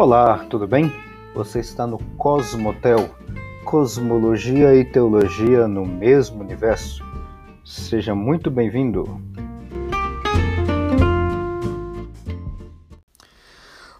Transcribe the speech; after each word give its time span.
Olá, 0.00 0.46
tudo 0.48 0.64
bem? 0.64 0.92
Você 1.34 1.58
está 1.58 1.84
no 1.84 1.98
Cosmotel, 2.16 3.12
Cosmologia 3.64 4.72
e 4.72 4.84
Teologia 4.84 5.66
no 5.66 5.84
mesmo 5.84 6.40
universo. 6.40 7.04
Seja 7.64 8.14
muito 8.14 8.48
bem-vindo. 8.48 9.20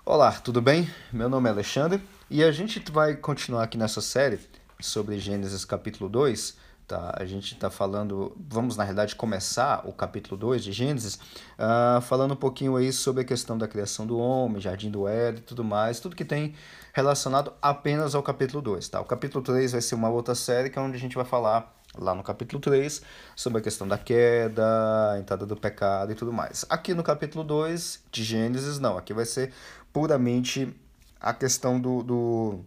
Olá, 0.07 0.31
tudo 0.31 0.63
bem? 0.63 0.89
Meu 1.13 1.29
nome 1.29 1.49
é 1.49 1.53
Alexandre 1.53 2.01
e 2.31 2.45
a 2.45 2.53
gente 2.53 2.81
vai 2.93 3.17
continuar 3.17 3.65
aqui 3.65 3.77
nessa 3.77 4.01
série 4.01 4.39
sobre 4.81 5.19
Gênesis 5.19 5.65
capítulo 5.65 6.09
2 6.09 6.57
Tá, 6.89 7.15
a 7.19 7.27
gente 7.27 7.53
está 7.53 7.69
falando, 7.69 8.35
vamos 8.49 8.79
na 8.79 8.83
realidade 8.83 9.15
começar 9.15 9.87
o 9.87 9.93
capítulo 9.93 10.39
2 10.39 10.65
de 10.65 10.73
Gênesis, 10.73 11.17
uh, 11.59 12.01
falando 12.01 12.33
um 12.33 12.37
pouquinho 12.37 12.77
aí 12.77 12.95
sobre 12.95 13.21
a 13.21 13.25
questão 13.27 13.59
da 13.59 13.69
criação 13.69 14.07
do 14.07 14.19
homem, 14.19 14.59
jardim 14.59 14.91
do 14.91 15.07
Éden 15.07 15.41
e 15.41 15.43
tudo 15.43 15.63
mais, 15.63 16.01
tudo 16.01 16.17
que 16.17 16.25
tem 16.25 16.55
relacionado 16.95 17.53
apenas 17.61 18.15
ao 18.15 18.23
capítulo 18.23 18.63
2. 18.63 18.89
Tá? 18.89 19.03
O 19.03 19.05
capítulo 19.05 19.45
3 19.45 19.73
vai 19.73 19.83
ser 19.83 19.97
uma 19.97 20.09
outra 20.09 20.35
série 20.35 20.71
que 20.71 20.79
é 20.79 20.81
onde 20.83 20.97
a 20.97 20.99
gente 20.99 21.15
vai 21.15 21.27
falar 21.27 21.79
lá 21.95 22.15
no 22.15 22.23
capítulo 22.23 22.59
3 22.59 23.03
sobre 23.37 23.59
a 23.59 23.63
questão 23.63 23.87
da 23.87 23.99
queda, 23.99 25.13
a 25.13 25.19
entrada 25.19 25.45
do 25.45 25.57
pecado 25.57 26.13
e 26.13 26.15
tudo 26.15 26.33
mais. 26.33 26.65
Aqui 26.71 26.95
no 26.95 27.03
capítulo 27.03 27.45
2 27.45 28.05
de 28.11 28.25
Gênesis, 28.25 28.79
não, 28.79 28.97
aqui 28.97 29.13
vai 29.13 29.27
ser 29.27 29.53
puramente 29.93 30.75
a 31.21 31.35
questão 31.35 31.79
do, 31.79 32.03
do 32.03 32.65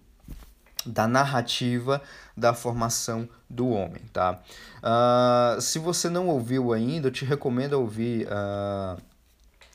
da 0.86 1.08
narrativa 1.08 2.02
da 2.36 2.54
formação 2.54 3.28
do 3.50 3.70
homem, 3.70 4.02
tá? 4.14 4.42
Uh, 4.78 5.62
se 5.62 5.80
você 5.80 6.10
não 6.10 6.28
ouviu 6.28 6.74
ainda, 6.74 7.08
eu 7.08 7.12
te 7.12 7.26
recomendo 7.26 7.74
ouvir 7.74 8.28
uh, 8.28 9.02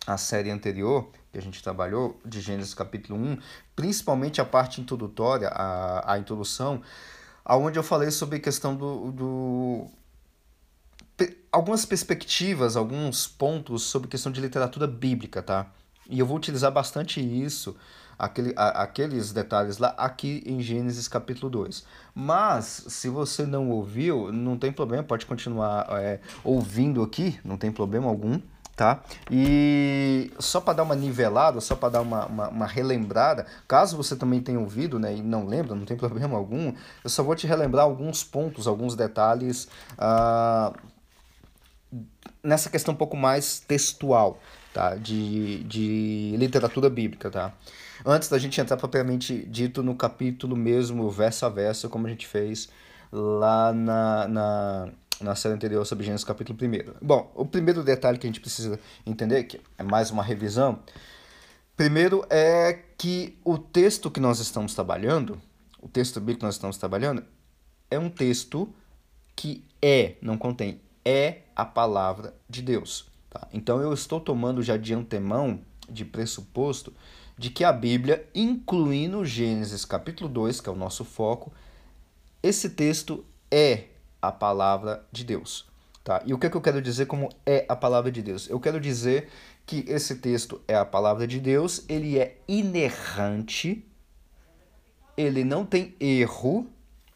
a 0.06 0.16
série 0.16 0.50
anterior 0.50 1.10
que 1.32 1.38
a 1.38 1.42
gente 1.42 1.62
trabalhou, 1.62 2.18
de 2.24 2.40
Gênesis 2.40 2.72
capítulo 2.72 3.18
1, 3.18 3.38
principalmente 3.74 4.40
a 4.40 4.44
parte 4.44 4.80
introdutória, 4.80 5.48
a, 5.48 6.14
a 6.14 6.18
introdução, 6.18 6.80
aonde 7.44 7.78
eu 7.78 7.82
falei 7.82 8.10
sobre 8.10 8.38
a 8.38 8.40
questão 8.40 8.74
do, 8.74 9.12
do 9.12 9.90
algumas 11.52 11.86
perspectivas, 11.86 12.76
alguns 12.76 13.26
pontos 13.26 13.82
sobre 13.82 14.08
questão 14.08 14.30
de 14.30 14.40
literatura 14.40 14.86
bíblica, 14.86 15.42
tá? 15.42 15.66
E 16.08 16.18
eu 16.18 16.26
vou 16.26 16.36
utilizar 16.36 16.70
bastante 16.70 17.20
isso 17.20 17.76
aquele, 18.18 18.52
a, 18.56 18.82
aqueles 18.82 19.32
detalhes 19.32 19.78
lá 19.78 19.94
aqui 19.96 20.42
em 20.46 20.60
Gênesis 20.60 21.08
capítulo 21.08 21.50
2. 21.50 21.84
Mas, 22.14 22.84
se 22.88 23.08
você 23.08 23.44
não 23.44 23.70
ouviu, 23.70 24.32
não 24.32 24.56
tem 24.56 24.72
problema, 24.72 25.02
pode 25.02 25.26
continuar 25.26 25.86
é, 26.00 26.20
ouvindo 26.42 27.02
aqui, 27.02 27.38
não 27.44 27.56
tem 27.56 27.70
problema 27.70 28.08
algum, 28.08 28.40
tá? 28.76 29.00
E 29.30 30.30
só 30.38 30.60
para 30.60 30.74
dar 30.74 30.82
uma 30.82 30.94
nivelada, 30.94 31.60
só 31.60 31.74
para 31.74 31.88
dar 31.88 32.00
uma, 32.02 32.26
uma, 32.26 32.48
uma, 32.48 32.66
relembrada, 32.66 33.46
caso 33.66 33.96
você 33.96 34.14
também 34.14 34.40
tenha 34.40 34.60
ouvido 34.60 34.98
né, 34.98 35.16
e 35.16 35.22
não 35.22 35.46
lembra, 35.46 35.74
não 35.74 35.86
tem 35.86 35.96
problema 35.98 36.36
algum, 36.36 36.72
eu 37.02 37.10
só 37.10 37.22
vou 37.22 37.34
te 37.34 37.46
relembrar 37.46 37.84
alguns 37.84 38.22
pontos, 38.22 38.66
alguns 38.66 38.94
detalhes 38.94 39.66
uh, 39.94 40.76
nessa 42.42 42.68
questão 42.68 42.92
um 42.92 42.96
pouco 42.96 43.16
mais 43.16 43.60
textual, 43.60 44.38
tá? 44.72 44.94
De, 44.94 45.64
de 45.64 46.34
literatura 46.36 46.90
bíblica, 46.90 47.30
tá? 47.30 47.52
Antes 48.04 48.28
da 48.28 48.38
gente 48.38 48.60
entrar 48.60 48.76
propriamente 48.76 49.44
dito 49.46 49.82
no 49.82 49.94
capítulo 49.94 50.56
mesmo, 50.56 51.08
verso 51.10 51.46
a 51.46 51.48
verso, 51.48 51.88
como 51.88 52.06
a 52.06 52.10
gente 52.10 52.26
fez 52.26 52.68
lá 53.10 53.72
na, 53.72 54.28
na, 54.28 54.88
na 55.20 55.34
série 55.34 55.54
anterior 55.54 55.84
sobre 55.86 56.04
Gênesis 56.04 56.24
capítulo 56.24 56.58
1. 56.60 56.94
Bom, 57.00 57.30
o 57.34 57.46
primeiro 57.46 57.82
detalhe 57.82 58.18
que 58.18 58.26
a 58.26 58.30
gente 58.30 58.40
precisa 58.40 58.78
entender, 59.04 59.44
que 59.44 59.60
é 59.78 59.82
mais 59.82 60.10
uma 60.10 60.22
revisão, 60.22 60.80
primeiro 61.76 62.24
é 62.28 62.80
que 62.98 63.38
o 63.44 63.56
texto 63.56 64.10
que 64.10 64.20
nós 64.20 64.40
estamos 64.40 64.74
trabalhando, 64.74 65.40
o 65.80 65.88
texto 65.88 66.20
bíblico 66.20 66.40
que 66.40 66.46
nós 66.46 66.54
estamos 66.54 66.76
trabalhando, 66.76 67.24
é 67.90 67.98
um 67.98 68.10
texto 68.10 68.72
que 69.34 69.64
é, 69.80 70.16
não 70.20 70.36
contém, 70.36 70.80
é 71.04 71.42
a 71.54 71.64
palavra 71.64 72.34
de 72.48 72.62
Deus. 72.62 73.06
Tá? 73.30 73.46
Então 73.52 73.80
eu 73.80 73.92
estou 73.92 74.20
tomando 74.20 74.62
já 74.62 74.76
de 74.76 74.92
antemão, 74.92 75.60
de 75.88 76.04
pressuposto, 76.04 76.92
de 77.38 77.50
que 77.50 77.64
a 77.64 77.72
Bíblia, 77.72 78.26
incluindo 78.34 79.24
Gênesis 79.24 79.84
capítulo 79.84 80.28
2, 80.28 80.60
que 80.60 80.68
é 80.68 80.72
o 80.72 80.76
nosso 80.76 81.04
foco, 81.04 81.52
esse 82.42 82.70
texto 82.70 83.24
é 83.50 83.84
a 84.22 84.32
palavra 84.32 85.04
de 85.12 85.24
Deus. 85.24 85.66
Tá? 86.02 86.22
E 86.24 86.32
o 86.32 86.38
que, 86.38 86.46
é 86.46 86.50
que 86.50 86.56
eu 86.56 86.60
quero 86.60 86.80
dizer 86.80 87.06
como 87.06 87.28
é 87.44 87.66
a 87.68 87.74
palavra 87.74 88.10
de 88.12 88.22
Deus? 88.22 88.48
Eu 88.48 88.60
quero 88.60 88.80
dizer 88.80 89.28
que 89.66 89.84
esse 89.88 90.16
texto 90.16 90.62
é 90.68 90.76
a 90.76 90.84
palavra 90.84 91.26
de 91.26 91.40
Deus, 91.40 91.84
ele 91.88 92.18
é 92.18 92.38
inerrante, 92.46 93.84
ele 95.16 95.42
não 95.42 95.66
tem 95.66 95.94
erro. 95.98 96.68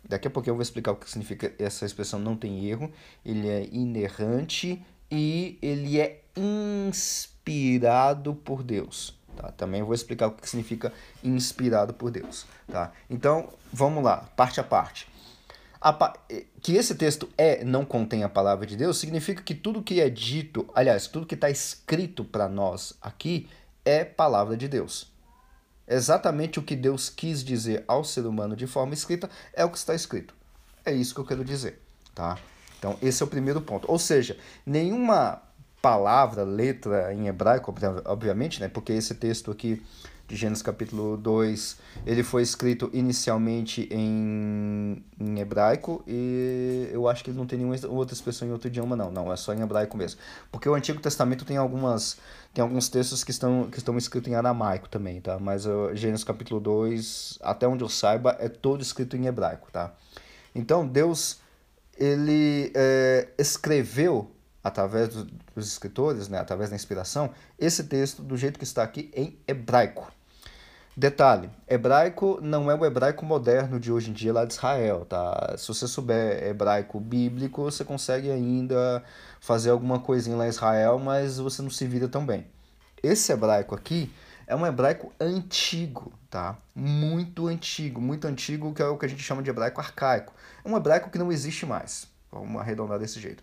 Daqui 0.03 0.27
a 0.27 0.31
pouco 0.31 0.51
eu 0.51 0.55
vou 0.55 0.63
explicar 0.63 0.91
o 0.93 0.97
que 0.97 1.09
significa 1.09 1.55
essa 1.59 1.87
expressão 1.87 2.19
não 2.19 2.35
tem 2.37 2.67
erro. 2.67 2.91
Ele 3.25 3.49
é 3.49 3.69
inerrante 3.71 4.85
e 5.09 5.57
ele 5.63 6.01
é 6.01 6.25
inspirado 6.37 8.35
por 8.35 8.65
Deus. 8.65 9.20
Tá? 9.41 9.51
Também 9.53 9.83
vou 9.83 9.95
explicar 9.95 10.27
o 10.27 10.33
que 10.33 10.49
significa 10.49 10.93
inspirado 11.25 11.95
por 11.95 12.11
Deus. 12.11 12.47
Tá? 12.71 12.93
Então, 13.09 13.49
vamos 13.73 14.05
lá, 14.05 14.19
parte 14.37 14.61
a 14.61 14.65
parte. 14.65 15.09
A, 15.81 16.13
que 16.61 16.75
esse 16.75 16.95
texto 16.95 17.27
é 17.39 17.65
não 17.65 17.87
contém 17.87 18.23
a 18.23 18.29
palavra 18.29 18.67
de 18.67 18.77
Deus 18.77 18.99
significa 18.99 19.43
que 19.43 19.55
tudo 19.55 19.83
que 19.83 19.99
é 19.99 20.11
dito, 20.11 20.69
aliás, 20.75 21.07
tudo 21.07 21.25
que 21.25 21.35
está 21.35 21.49
escrito 21.49 22.23
para 22.23 22.51
nós 22.51 22.93
aqui 23.01 23.49
é 23.83 24.05
palavra 24.05 24.59
de 24.59 24.69
Deus. 24.69 25.11
Exatamente 25.89 26.59
o 26.59 26.63
que 26.63 26.77
Deus 26.77 27.09
quis 27.09 27.43
dizer 27.43 27.83
ao 27.89 28.05
ser 28.05 28.27
humano 28.27 28.55
de 28.55 28.67
forma 28.67 28.93
escrita 28.93 29.31
é 29.55 29.65
o 29.65 29.71
que 29.71 29.79
está 29.79 29.95
escrito. 29.95 30.35
É 30.85 30.93
isso 30.93 31.15
que 31.15 31.21
eu 31.21 31.25
quero 31.25 31.45
dizer, 31.45 31.81
tá? 32.15 32.39
Então, 32.79 32.99
esse 33.01 33.23
é 33.23 33.27
o 33.27 33.29
primeiro 33.29 33.63
ponto. 33.63 33.91
Ou 33.91 33.99
seja, 33.99 34.37
nenhuma 34.67 35.43
palavra, 35.81 36.43
letra 36.43 37.13
em 37.13 37.29
hebraico, 37.29 37.75
obviamente, 38.05 38.61
né? 38.61 38.69
Porque 38.69 38.93
esse 38.93 39.15
texto 39.15 39.51
aqui 39.51 39.83
de 40.31 40.37
Gênesis 40.37 40.63
capítulo 40.63 41.17
2, 41.17 41.77
ele 42.07 42.23
foi 42.23 42.43
escrito 42.43 42.89
inicialmente 42.93 43.89
em, 43.91 45.05
em 45.19 45.41
hebraico 45.41 46.05
e 46.07 46.89
eu 46.93 47.09
acho 47.09 47.25
que 47.25 47.31
ele 47.31 47.37
não 47.37 47.47
tem 47.47 47.59
nenhuma 47.59 47.77
outra 47.89 48.15
expressão 48.15 48.47
em 48.47 48.53
outro 48.53 48.69
idioma 48.69 48.95
não, 48.95 49.11
não, 49.11 49.33
é 49.33 49.37
só 49.37 49.53
em 49.53 49.61
hebraico 49.61 49.97
mesmo. 49.97 50.21
Porque 50.53 50.69
o 50.69 50.75
Antigo 50.75 51.01
Testamento 51.01 51.45
tem 51.45 51.57
algumas 51.57 52.19
tem 52.55 52.63
alguns 52.63 52.89
textos 52.89 53.25
que 53.25 53.33
estão 53.33 53.69
que 53.71 53.79
estão 53.79 53.99
escritos 53.99 54.31
em 54.31 54.37
aramaico 54.37 54.89
também, 54.89 55.21
tá? 55.21 55.37
Mas 55.41 55.67
o 55.67 55.93
Gênesis 55.97 56.23
capítulo 56.23 56.61
2, 56.61 57.41
até 57.43 57.67
onde 57.67 57.83
eu 57.83 57.89
saiba, 57.89 58.37
é 58.39 58.49
todo 58.49 58.83
escrito 58.83 59.17
em 59.17 59.27
hebraico, 59.27 59.69
tá? 59.73 59.93
Então, 60.55 60.87
Deus 60.87 61.41
ele 61.99 62.73
é, 62.75 63.29
escreveu 63.37 64.31
através 64.63 65.09
dos 65.09 65.67
escritores, 65.67 66.29
né, 66.29 66.39
através 66.39 66.71
da 66.71 66.77
inspiração, 66.77 67.31
esse 67.59 67.85
texto 67.85 68.23
do 68.23 68.37
jeito 68.37 68.59
que 68.59 68.65
está 68.65 68.83
aqui 68.83 69.11
em 69.15 69.39
hebraico. 69.47 70.13
Detalhe, 70.97 71.49
hebraico 71.69 72.41
não 72.43 72.71
é 72.71 72.75
o 72.75 72.85
hebraico 72.85 73.25
moderno 73.25 73.81
de 73.81 73.91
hoje 73.91 74.11
em 74.11 74.13
dia 74.13 74.33
lá 74.33 74.45
de 74.45 74.53
Israel, 74.53 75.07
tá? 75.09 75.55
Se 75.57 75.69
você 75.69 75.87
souber 75.87 76.43
hebraico 76.43 77.01
bíblico, 77.01 77.63
você 77.63 77.85
consegue 77.85 78.31
ainda 78.31 79.03
fazer 79.41 79.71
alguma 79.71 80.01
coisinha 80.01 80.37
lá 80.37 80.47
em 80.47 80.51
Israel, 80.51 80.99
mas 80.99 81.39
você 81.39 81.63
não 81.63 81.71
se 81.71 81.87
vira 81.87 82.09
tão 82.09 82.27
bem. 82.27 82.47
Esse 83.03 83.33
hebraico 83.33 83.75
aqui 83.75 84.13
é 84.47 84.55
um 84.55 84.67
hebraico 84.67 85.13
antigo, 85.19 86.13
tá? 86.29 86.59
Muito 86.75 87.47
antigo, 87.47 88.01
muito 88.01 88.27
antigo, 88.27 88.75
que 88.75 88.83
é 88.83 88.87
o 88.87 88.99
que 88.99 89.07
a 89.07 89.09
gente 89.09 89.23
chama 89.23 89.43
de 89.43 89.49
hebraico 89.49 89.81
arcaico. 89.81 90.35
É 90.65 90.69
um 90.69 90.77
hebraico 90.77 91.09
que 91.09 91.19
não 91.19 91.31
existe 91.31 91.65
mais. 91.65 92.09
Vamos 92.33 92.61
arredondar 92.61 92.99
desse 92.99 93.21
jeito. 93.21 93.43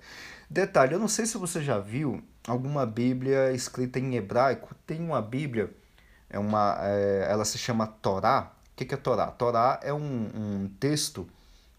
Detalhe, 0.50 0.94
eu 0.94 1.00
não 1.00 1.08
sei 1.08 1.26
se 1.26 1.38
você 1.38 1.62
já 1.62 1.78
viu 1.78 2.24
alguma 2.48 2.86
Bíblia 2.86 3.52
escrita 3.52 4.00
em 4.00 4.16
hebraico. 4.16 4.74
Tem 4.86 5.02
uma 5.02 5.22
Bíblia, 5.22 5.76
é 6.30 6.40
uma, 6.40 6.78
é, 6.82 7.28
ela 7.30 7.44
se 7.44 7.58
chama 7.58 7.86
Torá. 7.86 8.54
O 8.72 8.76
que, 8.78 8.86
que 8.86 8.94
é 8.94 8.98
Torá? 8.98 9.28
Torá 9.28 9.80
é 9.84 9.94
um, 9.94 10.30
um 10.34 10.72
texto, 10.80 11.28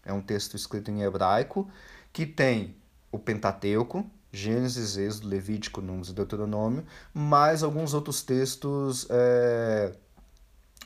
é 0.05 0.13
um 0.13 0.21
texto 0.21 0.55
escrito 0.55 0.91
em 0.91 1.01
hebraico 1.01 1.69
que 2.13 2.25
tem 2.25 2.75
o 3.11 3.17
Pentateuco, 3.17 4.05
Gênesis, 4.31 4.97
Êxodo, 4.97 5.27
Levítico, 5.27 5.81
Números 5.81 6.09
e 6.09 6.13
Deuteronômio, 6.13 6.85
mais 7.13 7.63
alguns 7.63 7.93
outros 7.95 8.21
textos, 8.21 9.07
é, 9.09 9.93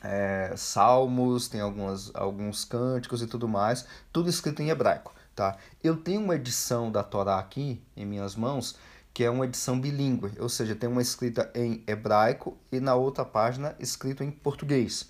é, 0.01 0.53
salmos, 0.55 1.49
tem 1.49 1.59
algumas, 1.59 2.11
alguns 2.13 2.63
cânticos 2.63 3.21
e 3.21 3.27
tudo 3.27 3.47
mais, 3.47 3.85
tudo 4.11 4.29
escrito 4.29 4.61
em 4.61 4.69
hebraico. 4.69 5.13
Tá? 5.35 5.57
Eu 5.83 5.97
tenho 5.97 6.21
uma 6.21 6.35
edição 6.35 6.91
da 6.91 7.03
Torá 7.03 7.39
aqui 7.39 7.81
em 7.97 8.05
minhas 8.05 8.35
mãos, 8.35 8.77
que 9.13 9.23
é 9.23 9.29
uma 9.29 9.45
edição 9.45 9.79
bilíngue, 9.79 10.31
ou 10.39 10.49
seja, 10.49 10.75
tem 10.75 10.89
uma 10.89 11.01
escrita 11.01 11.51
em 11.55 11.83
hebraico 11.87 12.57
e 12.71 12.79
na 12.79 12.95
outra 12.95 13.25
página 13.25 13.75
escrito 13.79 14.23
em 14.23 14.31
português. 14.31 15.09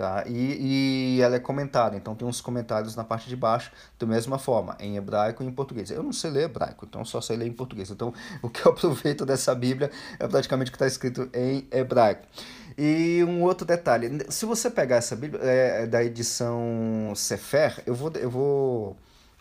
Tá? 0.00 0.24
E, 0.26 1.16
e 1.18 1.20
ela 1.20 1.36
é 1.36 1.38
comentada, 1.38 1.94
então 1.94 2.14
tem 2.14 2.26
uns 2.26 2.40
comentários 2.40 2.96
na 2.96 3.04
parte 3.04 3.28
de 3.28 3.36
baixo, 3.36 3.70
da 3.98 4.06
mesma 4.06 4.38
forma, 4.38 4.74
em 4.80 4.96
hebraico 4.96 5.42
e 5.42 5.46
em 5.46 5.52
português. 5.52 5.90
Eu 5.90 6.02
não 6.02 6.12
sei 6.12 6.30
ler 6.30 6.44
hebraico, 6.44 6.86
então 6.88 7.04
só 7.04 7.20
sei 7.20 7.36
ler 7.36 7.46
em 7.46 7.52
português. 7.52 7.90
Então 7.90 8.14
o 8.40 8.48
que 8.48 8.66
eu 8.66 8.72
aproveito 8.72 9.26
dessa 9.26 9.54
Bíblia 9.54 9.90
é 10.18 10.26
praticamente 10.26 10.70
o 10.70 10.72
que 10.72 10.76
está 10.76 10.86
escrito 10.86 11.28
em 11.34 11.68
hebraico. 11.70 12.26
E 12.78 13.22
um 13.24 13.42
outro 13.42 13.66
detalhe, 13.66 14.08
se 14.30 14.46
você 14.46 14.70
pegar 14.70 14.96
essa 14.96 15.14
Bíblia 15.14 15.42
é, 15.44 15.82
é 15.82 15.86
da 15.86 16.02
edição 16.02 17.12
Sefer, 17.14 17.82
eu 17.84 17.94
vou, 17.94 18.10
eu 18.14 18.30
vou, 18.30 18.96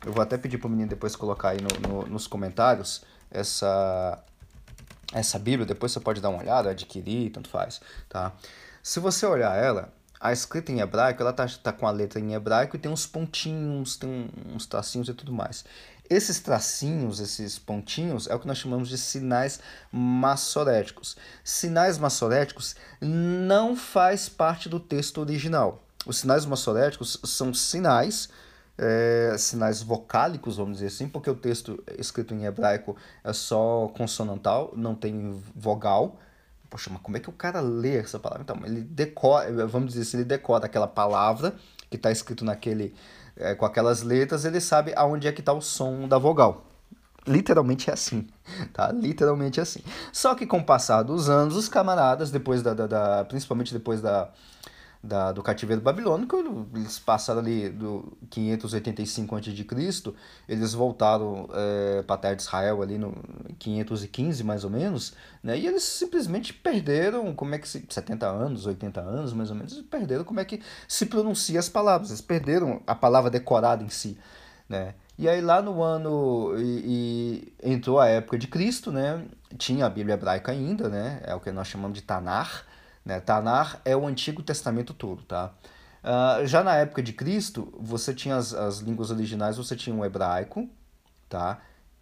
eu 0.06 0.13
vou 0.13 0.22
até 0.22 0.38
pedir 0.38 0.57
para 0.57 0.68
o 0.68 0.69
menino 0.69 0.90
depois 0.90 1.16
colocar 1.16 1.50
aí 1.50 1.60
no, 1.62 1.90
no, 1.90 2.07
nos 2.07 2.28
comentários 2.28 3.04
essa, 3.30 4.24
essa 5.13 5.38
Bíblia, 5.38 5.66
depois 5.66 5.92
você 5.92 6.00
pode 6.00 6.22
dar 6.22 6.30
uma 6.30 6.40
olhada, 6.40 6.69
adquirir, 6.69 7.31
tanto 7.31 7.50
faz, 7.50 7.81
tá? 8.07 8.34
Se 8.81 9.00
você 9.00 9.25
olhar 9.25 9.56
ela, 9.56 9.92
a 10.19 10.34
escrita 10.34 10.72
em 10.72 10.80
hebraico, 10.80 11.22
ela 11.22 11.31
tá, 11.31 11.48
tá 11.48 11.72
com 11.72 11.88
a 11.88 11.92
letra 11.92 12.19
em 12.19 12.34
hebraico 12.34 12.75
e 12.75 12.80
tem 12.80 12.92
uns 12.92 13.06
pontinhos, 13.06 13.96
tem 13.96 14.30
uns 14.54 14.66
tracinhos 14.66 15.07
e 15.07 15.13
tudo 15.13 15.31
mais. 15.31 15.63
Esses 16.10 16.40
tracinhos, 16.40 17.19
esses 17.19 17.60
pontinhos, 17.60 18.28
é 18.28 18.34
o 18.34 18.40
que 18.40 18.48
nós 18.48 18.57
chamamos 18.57 18.90
de 18.90 18.98
sinais 18.98 19.60
massoréticos. 19.92 21.16
Sinais 21.44 22.00
massoréticos 22.00 22.75
não 23.00 23.75
faz 23.75 24.28
parte 24.28 24.68
do 24.68 24.80
texto 24.80 25.19
original. 25.19 25.84
Os 26.06 26.18
sinais 26.18 26.45
massoréticos 26.45 27.19
são 27.24 27.54
sinais, 27.54 28.28
é, 28.81 29.36
sinais 29.38 29.84
vocálicos, 29.84 30.56
vamos 30.56 30.78
dizer 30.78 30.88
assim, 30.88 31.10
porque 31.10 31.30
o 31.30 31.36
texto 31.36 31.84
escrito 31.98 32.34
em 32.34 32.46
hebraico 32.46 32.96
é 33.24 33.34
só 33.34 33.92
consonantal, 33.96 34.74
não 34.76 34.96
tem 34.96 35.38
vogal. 35.54 36.18
Poxa, 36.70 36.90
mas 36.94 37.02
como 37.02 37.18
é 37.18 37.20
que 37.20 37.30
o 37.30 37.34
cara 37.34 37.60
lê 37.60 37.98
essa 37.98 38.20
palavra? 38.20 38.44
Então, 38.44 38.58
ele 38.66 38.81
decora, 38.81 39.68
vamos 39.68 39.90
dizer 39.90 40.04
assim, 40.04 40.18
ele 40.18 40.26
decora 40.26 40.66
aquela 40.66 40.88
palavra 40.88 41.56
que 41.90 41.98
está 41.98 42.12
escrito 42.12 42.46
naquele 42.46 42.94
é, 43.36 43.54
com 43.56 43.66
aquelas 43.66 44.02
letras, 44.02 44.46
ele 44.46 44.62
sabe 44.62 44.94
aonde 44.96 45.28
é 45.28 45.31
que 45.31 45.42
está 45.42 45.52
o 45.52 45.62
som 45.62 46.08
da 46.08 46.18
vogal. 46.18 46.66
Literalmente 47.28 47.90
é 47.90 47.94
assim, 47.94 48.28
tá? 48.72 48.92
Literalmente 48.92 49.60
é 49.60 49.64
assim. 49.64 49.81
Só 50.14 50.36
que 50.36 50.46
com 50.46 50.60
o 50.60 50.64
passar 50.64 51.04
dos 51.04 51.30
anos, 51.30 51.56
os 51.56 51.68
camaradas, 51.68 52.31
depois 52.31 52.62
da, 52.62 52.74
da, 52.74 52.88
da 52.88 53.26
principalmente 53.26 53.74
depois 53.74 54.02
da, 54.02 54.30
da, 55.01 55.31
do 55.31 55.42
cativeiro 55.42 55.81
babilônico, 55.81 56.68
eles 56.75 57.00
passaram 57.00 57.40
ali 57.40 57.69
do 57.69 58.18
585 58.30 59.36
a.C., 59.36 60.13
eles 60.48 60.74
voltaram 60.74 61.50
é, 61.54 62.01
para 62.01 62.16
a 62.16 62.18
terra 62.18 62.34
de 62.36 62.42
Israel 62.42 62.81
ali 62.81 62.98
no 62.98 63.16
515 63.57 64.44
mais 64.44 64.66
ou 64.66 64.69
menos, 64.69 65.13
né? 65.42 65.57
E 65.57 65.66
eles 65.66 65.84
simplesmente 65.84 66.54
perderam, 66.54 67.34
como 67.34 67.56
é 67.56 67.60
que 67.60 67.68
se 67.68 67.86
70 67.90 68.28
anos, 68.28 68.66
80 68.66 69.00
anos 69.00 69.31
mais 69.31 69.50
ou 69.50 69.56
menos, 69.56 69.81
perderam 69.84 70.25
como 70.25 70.42
é 70.42 70.46
que 70.46 70.62
se 70.86 71.06
pronuncia 71.06 71.60
as 71.60 71.69
palavras, 71.69 72.10
eles 72.10 72.22
perderam 72.22 72.81
a 72.86 72.94
palavra 72.94 73.30
decorada 73.30 73.81
em 73.84 73.90
si, 73.90 74.18
né? 74.68 74.95
E 75.18 75.30
aí 75.30 75.42
lá 75.42 75.62
no 75.62 75.81
ano 75.81 76.54
e, 76.57 77.54
e 77.63 77.72
entrou 77.72 78.00
a 78.00 78.07
época 78.07 78.38
de 78.38 78.48
Cristo, 78.48 78.92
né? 78.92 79.25
Tinha 79.57 79.86
a 79.86 79.90
Bíblia 79.90 80.16
hebraica 80.16 80.52
ainda, 80.52 80.90
né? 80.90 81.22
É 81.24 81.34
o 81.34 81.40
que 81.40 81.52
nós 81.52 81.68
chamamos 81.68 81.98
de 81.98 82.04
Tanar 82.04 82.66
né? 83.10 83.20
Tanar 83.20 83.82
é 83.84 83.98
o 83.98 84.06
Antigo 84.06 84.44
Testamento 84.44 84.94
todo, 84.94 85.24
tá? 85.24 85.52
Uh, 86.04 86.46
já 86.46 86.64
na 86.64 86.76
época 86.76 87.02
de 87.02 87.12
Cristo, 87.12 87.74
você 87.78 88.14
tinha 88.14 88.36
as, 88.36 88.54
as 88.54 88.78
línguas 88.78 89.10
originais, 89.10 89.58
você 89.58 89.76
tinha 89.76 89.96
o 89.96 90.06
hebraico, 90.06 90.70
tá? 91.28 91.60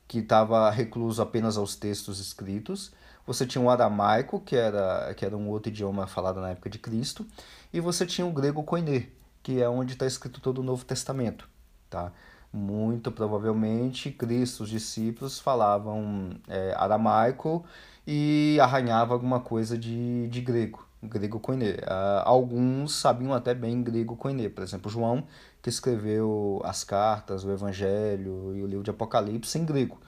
que 0.07 0.19
estava 0.19 0.69
recluso 0.69 1.21
apenas 1.21 1.57
aos 1.57 1.75
textos 1.75 2.19
escritos. 2.19 2.91
Você 3.25 3.45
tinha 3.45 3.61
o 3.63 3.69
aramaico, 3.69 4.39
que 4.39 4.55
era, 4.55 5.13
que 5.15 5.25
era 5.25 5.35
um 5.35 5.49
outro 5.49 5.69
idioma 5.69 6.07
falado 6.07 6.39
na 6.39 6.51
época 6.51 6.69
de 6.69 6.77
Cristo. 6.77 7.25
E 7.73 7.79
você 7.79 8.05
tinha 8.05 8.25
o 8.25 8.31
grego 8.31 8.63
koiné, 8.63 9.07
que 9.43 9.61
é 9.61 9.67
onde 9.67 9.93
está 9.93 10.05
escrito 10.05 10.39
todo 10.39 10.59
o 10.59 10.63
Novo 10.63 10.85
Testamento. 10.85 11.49
Tá? 11.89 12.11
Muito 12.53 13.11
provavelmente, 13.11 14.11
Cristo, 14.11 14.63
os 14.63 14.69
discípulos 14.69 15.39
falavam 15.39 16.31
é, 16.47 16.73
aramaico 16.77 17.65
e 18.05 18.57
arranhava 18.61 19.13
alguma 19.13 19.41
coisa 19.41 19.77
de, 19.77 20.27
de 20.29 20.39
grego 20.39 20.86
grego 21.03 21.39
koiné. 21.39 21.71
Uh, 21.71 22.23
alguns 22.23 22.95
sabiam 22.95 23.33
até 23.33 23.53
bem 23.53 23.83
grego 23.83 24.15
koiné. 24.15 24.49
Por 24.49 24.63
exemplo, 24.63 24.89
João, 24.89 25.23
que 25.61 25.69
escreveu 25.69 26.61
as 26.63 26.83
cartas, 26.83 27.43
o 27.43 27.51
Evangelho 27.51 28.55
e 28.55 28.61
o 28.61 28.67
livro 28.67 28.83
de 28.83 28.89
Apocalipse 28.89 29.57
em 29.57 29.65
grego. 29.65 29.99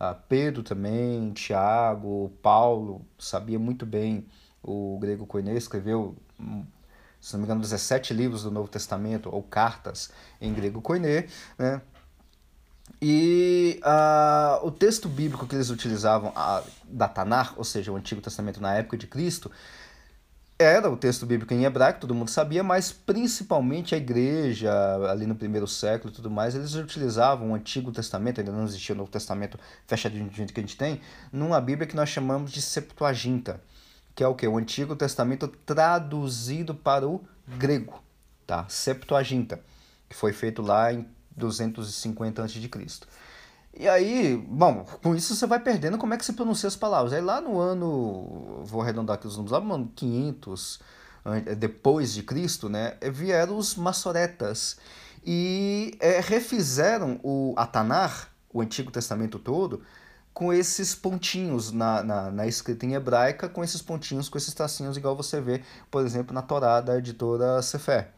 Uh, 0.00 0.14
Pedro 0.28 0.62
também, 0.62 1.32
Tiago, 1.32 2.32
Paulo, 2.40 3.02
sabia 3.18 3.58
muito 3.58 3.84
bem 3.84 4.26
o 4.62 4.98
grego 5.00 5.26
koiné, 5.26 5.54
escreveu, 5.54 6.16
hum, 6.38 6.64
se 7.20 7.32
não 7.32 7.40
me 7.40 7.44
engano, 7.46 7.60
17 7.60 8.14
livros 8.14 8.42
do 8.44 8.50
Novo 8.50 8.68
Testamento, 8.68 9.28
ou 9.32 9.42
cartas 9.42 10.10
em 10.40 10.52
grego 10.52 10.80
koiné, 10.80 11.26
né? 11.58 11.80
E 13.00 13.80
uh, 13.84 14.66
o 14.66 14.70
texto 14.70 15.08
bíblico 15.08 15.46
que 15.46 15.54
eles 15.54 15.70
utilizavam, 15.70 16.32
a, 16.34 16.62
da 16.84 17.06
Tanar, 17.06 17.54
ou 17.56 17.64
seja, 17.64 17.92
o 17.92 17.96
Antigo 17.96 18.20
Testamento 18.20 18.60
na 18.60 18.74
época 18.74 18.96
de 18.96 19.06
Cristo, 19.06 19.50
era 20.58 20.90
o 20.90 20.96
texto 20.96 21.24
bíblico 21.24 21.54
em 21.54 21.64
hebraico, 21.64 22.00
todo 22.00 22.14
mundo 22.14 22.30
sabia, 22.30 22.64
mas 22.64 22.90
principalmente 22.90 23.94
a 23.94 23.98
igreja, 23.98 24.72
ali 25.08 25.24
no 25.24 25.36
primeiro 25.36 25.68
século 25.68 26.12
e 26.12 26.16
tudo 26.16 26.28
mais, 26.28 26.56
eles 26.56 26.74
utilizavam 26.74 27.52
o 27.52 27.54
Antigo 27.54 27.92
Testamento, 27.92 28.40
ainda 28.40 28.50
não 28.50 28.64
existia 28.64 28.92
o 28.92 28.98
Novo 28.98 29.10
Testamento 29.10 29.56
fechadinho 29.86 30.28
do 30.28 30.34
jeito 30.34 30.52
que 30.52 30.58
a 30.58 30.62
gente 30.62 30.76
tem, 30.76 31.00
numa 31.32 31.60
Bíblia 31.60 31.86
que 31.86 31.94
nós 31.94 32.08
chamamos 32.08 32.50
de 32.50 32.60
Septuaginta, 32.60 33.60
que 34.16 34.24
é 34.24 34.26
o 34.26 34.34
que? 34.34 34.48
O 34.48 34.58
Antigo 34.58 34.96
Testamento 34.96 35.46
traduzido 35.46 36.74
para 36.74 37.06
o 37.06 37.24
grego, 37.46 38.02
tá? 38.44 38.66
Septuaginta, 38.68 39.60
que 40.08 40.16
foi 40.16 40.32
feito 40.32 40.60
lá 40.60 40.92
em 40.92 41.06
250 41.36 42.42
a.C. 42.42 42.68
E 43.78 43.88
aí, 43.88 44.36
bom, 44.36 44.84
com 45.02 45.14
isso 45.14 45.36
você 45.36 45.46
vai 45.46 45.60
perdendo 45.60 45.96
como 45.96 46.12
é 46.12 46.16
que 46.16 46.24
se 46.24 46.32
pronuncia 46.32 46.66
as 46.66 46.74
palavras. 46.74 47.12
Aí 47.12 47.20
lá 47.20 47.40
no 47.40 47.60
ano, 47.60 48.62
vou 48.64 48.82
arredondar 48.82 49.14
aqui 49.14 49.26
os 49.26 49.36
números, 49.36 49.52
lá 49.52 49.60
no 49.60 49.72
ano 49.72 49.92
500 49.94 50.80
depois 51.56 52.12
de 52.12 52.22
Cristo, 52.22 52.68
né, 52.68 52.96
vieram 53.12 53.56
os 53.56 53.74
maçoretas 53.74 54.78
e 55.24 55.96
é, 56.00 56.20
refizeram 56.20 57.20
o 57.22 57.54
Atanar, 57.56 58.32
o 58.52 58.60
Antigo 58.60 58.90
Testamento 58.90 59.38
todo, 59.38 59.82
com 60.32 60.52
esses 60.52 60.94
pontinhos 60.94 61.72
na, 61.72 62.02
na, 62.02 62.30
na, 62.30 62.46
escrita 62.46 62.86
em 62.86 62.94
hebraica, 62.94 63.48
com 63.48 63.62
esses 63.62 63.82
pontinhos, 63.82 64.28
com 64.28 64.38
esses 64.38 64.54
tracinhos, 64.54 64.96
igual 64.96 65.16
você 65.16 65.40
vê, 65.40 65.62
por 65.90 66.04
exemplo, 66.04 66.32
na 66.32 66.42
Torá 66.42 66.80
da 66.80 66.96
editora 66.96 67.60
Sefer. 67.60 68.08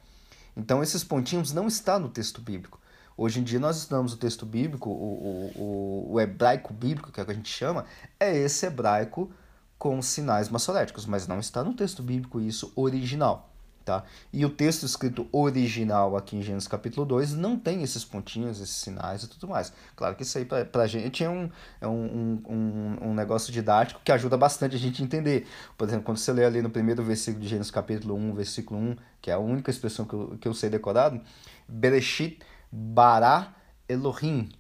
Então, 0.57 0.83
esses 0.83 1.03
pontinhos 1.03 1.53
não 1.53 1.67
estão 1.67 1.99
no 1.99 2.09
texto 2.09 2.41
bíblico. 2.41 2.80
Hoje 3.21 3.39
em 3.39 3.43
dia 3.43 3.61
nós 3.61 3.77
estudamos 3.77 4.15
o 4.15 4.17
texto 4.17 4.47
bíblico, 4.47 4.89
o, 4.89 5.53
o, 5.55 6.13
o 6.15 6.21
hebraico 6.23 6.73
bíblico, 6.73 7.13
que 7.13 7.21
é 7.21 7.23
o 7.23 7.27
que 7.27 7.33
a 7.33 7.35
gente 7.35 7.51
chama, 7.51 7.85
é 8.19 8.35
esse 8.35 8.65
hebraico 8.65 9.31
com 9.79 10.01
sinais 10.01 10.49
maçoréticos, 10.49 11.05
mas 11.05 11.27
não 11.27 11.39
está 11.39 11.63
no 11.63 11.75
texto 11.75 12.03
bíblico 12.03 12.41
isso 12.41 12.73
original. 12.75 13.51
Tá? 13.85 14.05
E 14.33 14.43
o 14.43 14.49
texto 14.49 14.87
escrito 14.87 15.29
original 15.33 16.17
aqui 16.17 16.35
em 16.35 16.41
Gênesis 16.41 16.67
capítulo 16.67 17.05
2 17.05 17.35
não 17.35 17.59
tem 17.59 17.83
esses 17.83 18.07
pontinhos, 18.07 18.59
esses 18.59 18.77
sinais 18.77 19.23
e 19.23 19.29
tudo 19.29 19.49
mais. 19.49 19.71
Claro 19.95 20.17
que 20.17 20.23
isso 20.23 20.39
aí 20.39 20.47
para 20.47 20.83
a 20.83 20.87
gente 20.87 21.23
é 21.23 21.29
um, 21.29 21.51
é 21.79 21.87
um, 21.87 22.41
um, 22.49 23.09
um 23.11 23.15
negócio 23.15 23.53
didático 23.53 24.01
que 24.03 24.13
ajuda 24.13 24.39
bastante 24.39 24.77
a 24.77 24.79
gente 24.79 25.03
entender. 25.03 25.47
Por 25.77 25.87
exemplo, 25.87 26.05
quando 26.05 26.17
você 26.17 26.33
lê 26.33 26.47
ali 26.47 26.63
no 26.63 26.71
primeiro 26.71 27.03
versículo 27.03 27.43
de 27.43 27.51
Gênesis 27.51 27.71
capítulo 27.71 28.15
1, 28.15 28.33
versículo 28.33 28.81
1, 28.81 28.97
que 29.21 29.31
é 29.31 29.35
a 29.35 29.39
única 29.39 29.71
expressão 29.71 30.07
que 30.07 30.15
eu, 30.15 30.39
que 30.41 30.49
eu 30.49 30.55
sei 30.55 30.71
decorado, 30.71 31.21
Bereshit 31.69 32.39
Bara 32.71 33.55
Elohim. 33.89 34.51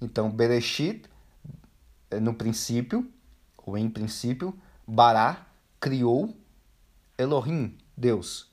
Então, 0.00 0.30
Bereshit, 0.30 1.08
é 2.10 2.18
no 2.18 2.34
princípio, 2.34 3.08
ou 3.56 3.78
em 3.78 3.88
princípio, 3.88 4.58
Bara 4.86 5.46
criou 5.78 6.36
Elohim, 7.16 7.78
Deus. 7.96 8.49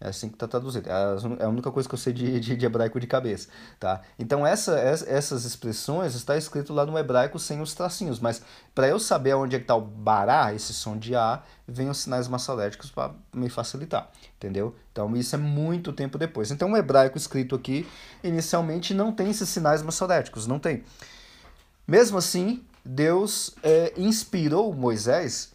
É 0.00 0.08
assim 0.08 0.28
que 0.28 0.34
está 0.34 0.48
traduzido. 0.48 0.88
É, 0.88 0.92
é 1.42 1.44
a 1.44 1.48
única 1.48 1.70
coisa 1.70 1.86
que 1.86 1.94
eu 1.94 1.98
sei 1.98 2.14
de, 2.14 2.40
de, 2.40 2.56
de 2.56 2.66
hebraico 2.66 2.98
de 2.98 3.06
cabeça. 3.06 3.48
Tá? 3.78 4.00
Então, 4.18 4.46
essa, 4.46 4.78
essas 4.78 5.44
expressões 5.44 6.14
está 6.14 6.38
escrito 6.38 6.72
lá 6.72 6.86
no 6.86 6.98
hebraico 6.98 7.38
sem 7.38 7.60
os 7.60 7.74
tracinhos. 7.74 8.18
Mas 8.18 8.42
para 8.74 8.88
eu 8.88 8.98
saber 8.98 9.34
onde 9.34 9.56
é 9.56 9.58
que 9.58 9.64
está 9.64 9.76
o 9.76 9.80
bará, 9.82 10.54
esse 10.54 10.72
som 10.72 10.96
de 10.96 11.14
A, 11.14 11.42
vem 11.68 11.90
os 11.90 11.98
sinais 11.98 12.28
massaléticos 12.28 12.90
para 12.90 13.12
me 13.34 13.50
facilitar. 13.50 14.10
Entendeu? 14.36 14.74
Então, 14.90 15.14
isso 15.14 15.34
é 15.34 15.38
muito 15.38 15.92
tempo 15.92 16.16
depois. 16.16 16.50
Então, 16.50 16.72
o 16.72 16.76
hebraico 16.78 17.18
escrito 17.18 17.54
aqui, 17.54 17.86
inicialmente, 18.24 18.94
não 18.94 19.12
tem 19.12 19.28
esses 19.28 19.50
sinais 19.50 19.82
massoréticos. 19.82 20.46
Não 20.46 20.58
tem. 20.58 20.82
Mesmo 21.86 22.16
assim, 22.16 22.64
Deus 22.82 23.54
é, 23.62 23.92
inspirou 23.98 24.72
Moisés 24.72 25.52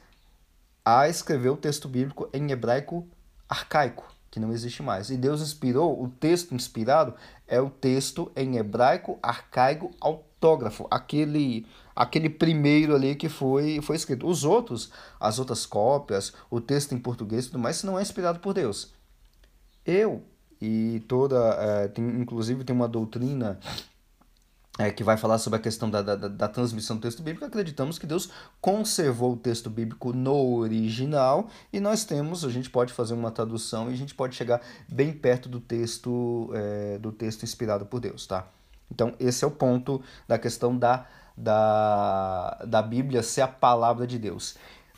a 0.86 1.10
escrever 1.10 1.50
o 1.50 1.58
texto 1.58 1.90
bíblico 1.90 2.30
em 2.32 2.52
hebraico 2.52 3.08
arcaico 3.50 4.15
que 4.36 4.40
não 4.42 4.52
existe 4.52 4.84
mais. 4.84 5.10
E 5.10 5.16
Deus 5.16 5.42
inspirou, 5.42 6.04
o 6.04 6.10
texto 6.10 6.54
inspirado 6.54 7.14
é 7.48 7.62
o 7.62 7.70
texto 7.70 8.30
em 8.36 8.58
hebraico 8.58 9.18
arcaico 9.24 9.92
autógrafo, 10.02 10.86
aquele 10.92 11.66
aquele 11.96 12.30
primeiro 12.30 12.94
ali 12.94 13.16
que 13.16 13.30
foi 13.30 13.80
foi 13.82 13.96
escrito. 13.96 14.28
Os 14.28 14.44
outros, 14.44 14.92
as 15.18 15.40
outras 15.40 15.66
cópias, 15.66 16.34
o 16.52 16.60
texto 16.60 16.94
em 16.94 16.98
português 16.98 17.46
e 17.46 17.48
tudo 17.48 17.60
mais, 17.60 17.82
não 17.82 17.98
é 17.98 18.02
inspirado 18.02 18.40
por 18.40 18.54
Deus. 18.54 18.94
Eu 19.86 20.22
e 20.62 21.02
toda, 21.08 21.38
é, 21.58 21.88
tem, 21.88 22.06
inclusive 22.20 22.66
tem 22.66 22.76
uma 22.76 22.90
doutrina 22.90 23.58
é, 24.78 24.92
que 24.92 25.04
vai 25.04 25.16
falar 25.16 25.38
sobre 25.38 25.58
a 25.58 25.62
questão 25.62 25.90
da, 25.90 26.02
da, 26.02 26.16
da, 26.16 26.48
transmissão 26.48 26.98
do 26.98 27.02
texto 27.02 27.24
bíblico, 27.24 27.46
acreditamos 27.46 27.98
que 27.98 28.06
Deus 28.06 28.30
conservou 28.60 29.34
o 29.34 29.38
texto 29.38 29.70
bíblico 29.70 30.12
no 30.12 30.58
original 30.58 31.48
e 31.72 31.80
nós 31.80 32.04
temos, 32.04 32.44
a 32.44 32.50
gente 32.50 32.70
pode 32.70 32.92
fazer 32.92 33.14
uma 33.14 33.32
tradução 33.32 33.90
e 33.90 33.94
a 33.94 33.98
gente 33.98 34.14
pode 34.14 34.36
chegar 34.36 34.62
bem 34.88 35.14
perto 35.14 35.48
do 35.48 35.60
texto, 35.60 36.52
é, 36.54 36.98
do 36.98 37.12
texto 37.12 37.44
inspirado 37.44 37.86
por 37.86 38.00
Deus, 38.00 38.28
tá? 38.28 38.48
Então, 38.92 39.14
esse 39.20 39.44
é 39.44 39.48
o 39.48 39.52
ponto 39.52 40.02
da 40.28 40.38
questão 40.38 40.78
da, 40.78 41.06
da, 41.36 42.62
da 42.68 42.82
Bíblia 42.82 43.24
ser 43.24 43.42
a 43.42 43.48
palavra 43.48 44.06
de 44.06 44.20
Deus. 44.20 44.56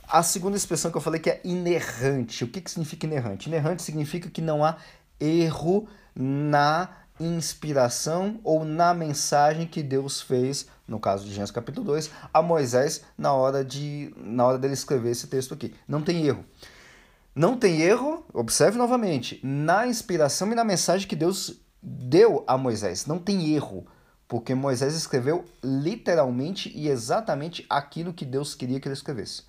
A 0.08 0.24
segunda 0.24 0.58
expressão 0.58 0.90
que 0.90 0.98
eu 0.98 1.02
falei 1.02 1.20
que 1.20 1.30
é 1.30 1.42
inerrante. 1.44 2.44
O 2.44 2.48
que, 2.48 2.62
que 2.62 2.72
significa 2.72 3.06
inerrante? 3.06 3.48
Inerrante 3.50 3.84
significa 3.84 4.30
que 4.30 4.42
não 4.42 4.64
há 4.64 4.78
erro 5.20 5.88
na 6.16 6.90
inspiração 7.20 8.40
ou 8.44 8.64
na 8.64 8.94
mensagem 8.94 9.68
que 9.68 9.82
Deus 9.82 10.22
fez, 10.22 10.68
no 10.88 11.00
caso 11.00 11.26
de 11.26 11.34
Gênesis 11.34 11.52
capítulo 11.52 11.86
2, 11.86 12.12
a 12.34 12.42
Moisés 12.42 13.04
na 13.18 13.34
hora 13.34 13.64
de 13.64 14.14
na 14.18 14.46
hora 14.46 14.58
dele 14.58 14.74
escrever 14.74 15.12
esse 15.12 15.28
texto 15.28 15.54
aqui. 15.54 15.74
Não 15.88 16.02
tem 16.02 16.26
erro. 16.26 16.46
Não 17.36 17.56
tem 17.56 17.82
erro, 17.82 18.26
observe 18.34 18.80
novamente, 18.80 19.40
na 19.44 19.86
inspiração 19.86 20.52
e 20.52 20.56
na 20.56 20.64
mensagem 20.64 21.08
que 21.08 21.16
Deus 21.16 21.62
deu 21.82 22.44
a 22.48 22.58
Moisés. 22.58 23.06
Não 23.06 23.20
tem 23.20 23.54
erro, 23.54 23.86
porque 24.28 24.56
Moisés 24.56 24.96
escreveu 24.96 25.46
literalmente 25.64 26.72
e 26.76 26.90
exatamente 26.90 27.64
aquilo 27.70 28.14
que 28.14 28.26
Deus 28.26 28.56
queria 28.56 28.80
que 28.80 28.88
ele 28.88 28.94
escrevesse. 28.94 29.44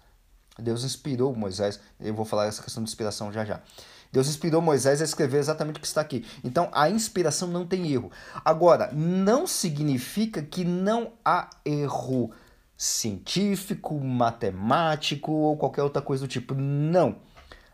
Deus 0.58 0.84
inspirou 0.84 1.34
Moisés. 1.34 1.80
Eu 1.98 2.14
vou 2.14 2.24
falar 2.24 2.46
essa 2.46 2.62
questão 2.62 2.82
de 2.82 2.90
inspiração 2.90 3.32
já 3.32 3.44
já. 3.44 3.62
Deus 4.12 4.28
inspirou 4.28 4.62
Moisés 4.62 5.00
a 5.00 5.04
escrever 5.04 5.38
exatamente 5.38 5.76
o 5.76 5.80
que 5.80 5.86
está 5.86 6.00
aqui. 6.00 6.24
Então, 6.42 6.68
a 6.72 6.88
inspiração 6.88 7.48
não 7.48 7.66
tem 7.66 7.90
erro. 7.92 8.10
Agora, 8.44 8.90
não 8.92 9.46
significa 9.46 10.42
que 10.42 10.64
não 10.64 11.12
há 11.24 11.50
erro 11.64 12.30
científico, 12.76 13.98
matemático 13.98 15.32
ou 15.32 15.56
qualquer 15.56 15.82
outra 15.82 16.00
coisa 16.00 16.24
do 16.24 16.28
tipo. 16.28 16.54
Não. 16.54 17.16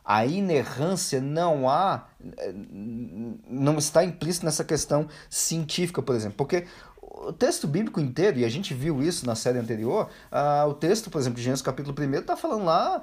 A 0.04 0.26
inerrância 0.26 1.20
não 1.20 1.68
há, 1.68 2.08
não 3.48 3.78
está 3.78 4.04
implícita 4.04 4.44
nessa 4.44 4.62
questão 4.62 5.08
científica, 5.30 6.02
por 6.02 6.14
exemplo, 6.14 6.36
porque 6.36 6.66
o 7.00 7.32
texto 7.32 7.66
bíblico 7.66 8.00
inteiro, 8.00 8.38
e 8.38 8.44
a 8.44 8.48
gente 8.48 8.74
viu 8.74 9.02
isso 9.02 9.24
na 9.26 9.34
série 9.34 9.58
anterior, 9.58 10.10
uh, 10.30 10.68
o 10.68 10.74
texto, 10.74 11.10
por 11.10 11.18
exemplo, 11.18 11.38
de 11.38 11.44
Gênesis 11.44 11.62
capítulo 11.62 11.96
1 11.98 12.14
está 12.16 12.36
falando 12.36 12.64
lá, 12.64 13.02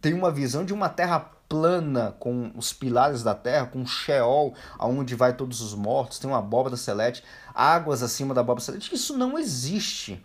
tem 0.00 0.12
uma 0.12 0.30
visão 0.30 0.64
de 0.64 0.72
uma 0.72 0.88
terra 0.88 1.30
plana, 1.48 2.14
com 2.18 2.50
os 2.54 2.72
pilares 2.72 3.22
da 3.22 3.34
terra, 3.34 3.66
com 3.66 3.80
um 3.80 3.86
Sheol, 3.86 4.54
aonde 4.78 5.14
vai 5.14 5.34
todos 5.34 5.60
os 5.60 5.74
mortos, 5.74 6.18
tem 6.18 6.28
uma 6.28 6.38
abóbora 6.38 6.76
celeste, 6.76 7.22
águas 7.54 8.02
acima 8.02 8.34
da 8.34 8.40
abóbora 8.40 8.64
celeste. 8.64 8.94
Isso 8.94 9.16
não 9.16 9.38
existe. 9.38 10.24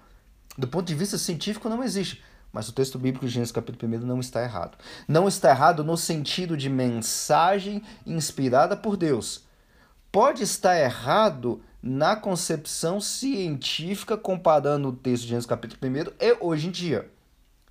Do 0.58 0.68
ponto 0.68 0.88
de 0.88 0.96
vista 0.96 1.18
científico, 1.18 1.70
não 1.70 1.84
existe. 1.84 2.24
Mas 2.52 2.68
o 2.68 2.74
texto 2.74 2.98
bíblico 2.98 3.26
de 3.26 3.32
Gênesis 3.32 3.52
capítulo 3.52 3.96
1 3.96 4.00
não 4.00 4.20
está 4.20 4.42
errado. 4.42 4.78
Não 5.08 5.28
está 5.28 5.50
errado 5.50 5.84
no 5.84 5.96
sentido 5.96 6.58
de 6.58 6.68
mensagem 6.68 7.84
inspirada 8.06 8.76
por 8.76 8.98
Deus. 8.98 9.44
Pode 10.12 10.42
estar 10.42 10.78
errado 10.78 11.62
na 11.82 12.16
concepção 12.16 13.00
científica 13.00 14.18
comparando 14.18 14.90
o 14.90 14.94
texto 14.94 15.24
de 15.24 15.30
Gênesis 15.30 15.48
capítulo 15.48 15.80
1 15.82 16.14
e 16.20 16.38
hoje 16.40 16.68
em 16.68 16.72
dia. 16.72 17.10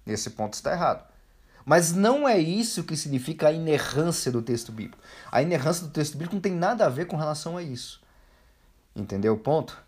Nesse 0.06 0.30
ponto 0.30 0.54
está 0.54 0.72
errado. 0.72 1.04
Mas 1.68 1.92
não 1.92 2.26
é 2.26 2.38
isso 2.38 2.82
que 2.82 2.96
significa 2.96 3.48
a 3.48 3.52
inerrância 3.52 4.32
do 4.32 4.40
texto 4.40 4.72
bíblico. 4.72 5.02
A 5.30 5.42
inerrância 5.42 5.86
do 5.86 5.92
texto 5.92 6.14
bíblico 6.14 6.34
não 6.34 6.40
tem 6.40 6.54
nada 6.54 6.86
a 6.86 6.88
ver 6.88 7.04
com 7.04 7.14
relação 7.14 7.58
a 7.58 7.62
isso. 7.62 8.00
Entendeu 8.96 9.34
o 9.34 9.38
ponto? 9.38 9.78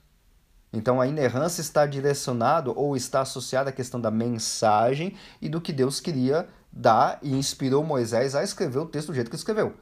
Então 0.71 1.01
a 1.01 1.07
inerrância 1.07 1.63
está 1.63 1.87
direcionado 1.87 2.79
ou 2.79 2.95
está 2.95 3.23
associada 3.23 3.71
à 3.71 3.73
questão 3.73 3.99
da 3.99 4.11
mensagem 4.11 5.17
e 5.41 5.49
do 5.49 5.59
que 5.59 5.73
Deus 5.73 6.01
queria 6.01 6.47
dar 6.71 7.19
e 7.23 7.33
inspirou 7.33 7.83
Moisés 7.83 8.35
a 8.35 8.43
escrever 8.43 8.81
o 8.81 8.87
texto 8.87 9.07
do 9.07 9.15
jeito 9.15 9.31
que 9.31 9.37
escreveu. 9.37 9.75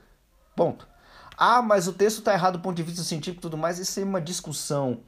Ponto. 0.54 0.86
Ah, 1.36 1.60
mas 1.60 1.88
o 1.88 1.92
texto 1.92 2.20
está 2.20 2.32
errado 2.32 2.58
do 2.58 2.62
ponto 2.62 2.76
de 2.76 2.84
vista 2.84 3.02
científico 3.02 3.40
e 3.40 3.42
tudo 3.42 3.58
mais. 3.58 3.80
Isso 3.80 3.98
é 3.98 4.04
uma 4.04 4.20
discussão 4.20 5.00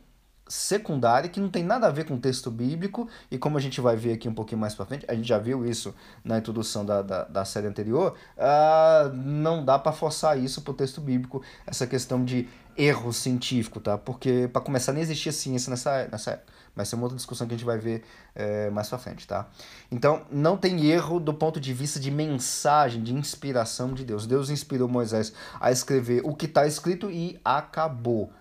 secundária 0.50 1.30
que 1.30 1.38
não 1.38 1.48
tem 1.48 1.62
nada 1.62 1.86
a 1.86 1.90
ver 1.90 2.04
com 2.04 2.14
o 2.14 2.18
texto 2.18 2.50
bíblico 2.50 3.08
e 3.30 3.38
como 3.38 3.56
a 3.56 3.60
gente 3.60 3.80
vai 3.80 3.96
ver 3.96 4.14
aqui 4.14 4.28
um 4.28 4.34
pouquinho 4.34 4.60
mais 4.60 4.74
para 4.74 4.84
frente, 4.84 5.06
a 5.06 5.14
gente 5.14 5.28
já 5.28 5.38
viu 5.38 5.64
isso 5.64 5.94
na 6.24 6.38
introdução 6.38 6.84
da, 6.84 7.02
da, 7.02 7.24
da 7.24 7.44
série 7.44 7.68
anterior, 7.68 8.16
uh, 8.36 9.14
não 9.14 9.64
dá 9.64 9.78
para 9.78 9.92
forçar 9.92 10.36
isso 10.36 10.62
para 10.62 10.72
o 10.72 10.74
texto 10.74 11.00
bíblico, 11.00 11.40
essa 11.64 11.86
questão 11.86 12.24
de 12.24 12.48
erro 12.76 13.12
científico, 13.12 13.78
tá? 13.78 13.96
Porque 13.96 14.48
para 14.52 14.60
começar 14.60 14.92
nem 14.92 15.02
existia 15.02 15.30
ciência 15.30 15.70
nessa, 15.70 16.08
nessa 16.08 16.32
época. 16.32 16.52
Mas 16.74 16.92
é 16.92 16.96
uma 16.96 17.04
outra 17.04 17.16
discussão 17.16 17.46
que 17.46 17.54
a 17.54 17.56
gente 17.56 17.66
vai 17.66 17.78
ver 17.78 18.02
é, 18.34 18.70
mais 18.70 18.88
para 18.88 18.98
frente, 18.98 19.26
tá? 19.26 19.48
Então, 19.90 20.22
não 20.30 20.56
tem 20.56 20.86
erro 20.86 21.20
do 21.20 21.34
ponto 21.34 21.60
de 21.60 21.74
vista 21.74 22.00
de 22.00 22.10
mensagem, 22.10 23.02
de 23.02 23.12
inspiração 23.12 23.92
de 23.92 24.04
Deus. 24.04 24.26
Deus 24.26 24.50
inspirou 24.50 24.88
Moisés 24.88 25.32
a 25.60 25.70
escrever 25.70 26.22
o 26.24 26.34
que 26.34 26.46
está 26.46 26.66
escrito 26.66 27.10
e 27.10 27.40
acabou. 27.44 28.32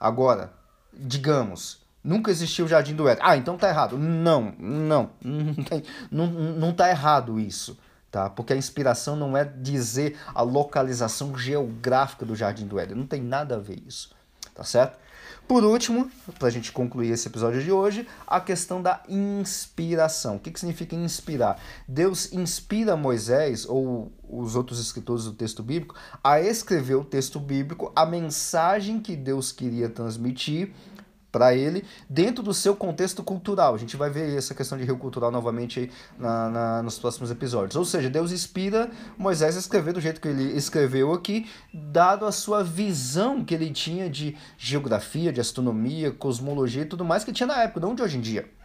Agora, 0.00 0.52
digamos, 0.98 1.80
nunca 2.02 2.30
existiu 2.30 2.64
o 2.64 2.68
Jardim 2.68 2.94
do 2.94 3.08
Éden. 3.08 3.24
Ah, 3.26 3.36
então 3.36 3.56
tá 3.56 3.68
errado. 3.68 3.98
Não, 3.98 4.54
não, 4.58 5.10
não, 6.10 6.26
não 6.26 6.72
tá 6.72 6.88
errado 6.88 7.38
isso. 7.38 7.78
Tá? 8.10 8.30
Porque 8.30 8.52
a 8.52 8.56
inspiração 8.56 9.16
não 9.16 9.36
é 9.36 9.44
dizer 9.44 10.16
a 10.34 10.40
localização 10.40 11.36
geográfica 11.36 12.24
do 12.24 12.36
Jardim 12.36 12.66
do 12.66 12.78
Éden. 12.78 12.96
Não 12.96 13.06
tem 13.06 13.20
nada 13.20 13.56
a 13.56 13.58
ver 13.58 13.82
isso. 13.86 14.14
Tá 14.54 14.64
certo? 14.64 14.98
Por 15.48 15.62
último, 15.62 16.10
para 16.40 16.48
a 16.48 16.50
gente 16.50 16.72
concluir 16.72 17.12
esse 17.12 17.28
episódio 17.28 17.62
de 17.62 17.70
hoje, 17.70 18.04
a 18.26 18.40
questão 18.40 18.82
da 18.82 19.00
inspiração. 19.08 20.36
O 20.36 20.40
que, 20.40 20.50
que 20.50 20.58
significa 20.58 20.96
inspirar? 20.96 21.60
Deus 21.86 22.32
inspira 22.32 22.96
Moisés, 22.96 23.64
ou 23.64 24.10
os 24.28 24.56
outros 24.56 24.80
escritores 24.80 25.24
do 25.24 25.32
texto 25.32 25.62
bíblico, 25.62 25.94
a 26.22 26.40
escrever 26.40 26.96
o 26.96 27.04
texto 27.04 27.38
bíblico, 27.38 27.92
a 27.94 28.04
mensagem 28.04 28.98
que 28.98 29.14
Deus 29.14 29.52
queria 29.52 29.88
transmitir 29.88 30.72
para 31.36 31.54
ele 31.54 31.84
dentro 32.08 32.42
do 32.42 32.54
seu 32.54 32.74
contexto 32.74 33.22
cultural. 33.22 33.74
A 33.74 33.78
gente 33.78 33.94
vai 33.94 34.08
ver 34.08 34.38
essa 34.38 34.54
questão 34.54 34.78
de 34.78 34.84
rio 34.84 34.96
cultural 34.96 35.30
novamente 35.30 35.90
na, 36.18 36.48
na, 36.48 36.82
nos 36.82 36.98
próximos 36.98 37.30
episódios. 37.30 37.76
Ou 37.76 37.84
seja, 37.84 38.08
Deus 38.08 38.32
inspira 38.32 38.90
Moisés 39.18 39.54
a 39.54 39.58
escrever 39.58 39.92
do 39.92 40.00
jeito 40.00 40.18
que 40.18 40.28
ele 40.28 40.56
escreveu 40.56 41.12
aqui, 41.12 41.46
dado 41.74 42.24
a 42.24 42.32
sua 42.32 42.64
visão 42.64 43.44
que 43.44 43.54
ele 43.54 43.70
tinha 43.70 44.08
de 44.08 44.34
geografia, 44.56 45.30
de 45.30 45.38
astronomia, 45.38 46.10
cosmologia 46.10 46.84
e 46.84 46.86
tudo 46.86 47.04
mais 47.04 47.22
que 47.22 47.34
tinha 47.34 47.46
na 47.46 47.62
época, 47.62 47.80
não 47.80 47.94
de 47.94 48.00
hoje 48.00 48.16
em 48.16 48.22
dia. 48.22 48.55